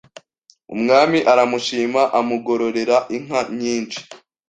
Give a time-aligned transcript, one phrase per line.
[0.73, 3.99] Umwami aramushima amugororera inka nyinshi